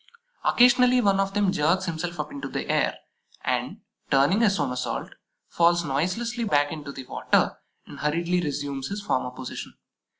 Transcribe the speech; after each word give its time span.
Occasionally 0.43 0.99
one 0.99 1.19
of 1.19 1.35
them 1.35 1.51
jerks 1.51 1.85
himself 1.85 2.19
up 2.19 2.31
into 2.31 2.47
the 2.47 2.67
air, 2.71 2.95
and, 3.45 3.81
turning 4.09 4.41
a 4.41 4.49
somersault, 4.49 5.11
falls 5.47 5.85
noiselessly 5.85 6.45
back 6.45 6.71
into 6.71 6.91
the 6.91 7.05
water 7.05 7.59
and 7.85 7.99
hurriedly 7.99 8.41
resumes 8.41 8.87
his 8.87 9.03
former 9.03 9.29
position. 9.29 9.75